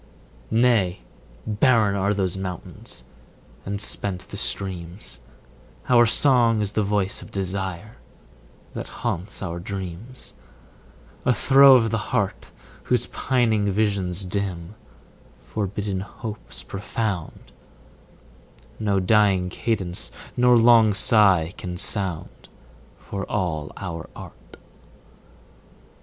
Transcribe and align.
Nay, 0.49 1.01
barren 1.45 1.95
are 1.95 2.11
those 2.11 2.35
mountains 2.35 3.03
and 3.67 3.79
spent 3.79 4.29
the 4.29 4.35
streams: 4.35 5.21
Our 5.89 6.07
song 6.07 6.59
is 6.59 6.71
the 6.71 6.81
voice 6.81 7.21
of 7.21 7.29
desire, 7.29 7.97
that 8.73 8.87
haunts 8.87 9.43
our 9.43 9.59
dreams, 9.59 10.33
A 11.23 11.35
throe 11.35 11.75
of 11.75 11.91
the 11.91 11.99
heart, 12.09 12.47
Whose 12.85 13.05
pining 13.05 13.69
visions 13.71 14.25
dim, 14.25 14.73
forbidden 15.43 15.99
hopes 15.99 16.63
profound, 16.63 17.51
10 18.79 18.83
No 18.87 18.99
dying 18.99 19.49
cadence 19.49 20.09
nor 20.35 20.57
long 20.57 20.95
sigh 20.95 21.53
can 21.59 21.77
sound, 21.77 22.49
For 22.97 23.23
all 23.29 23.71
our 23.77 24.09
art. 24.15 24.57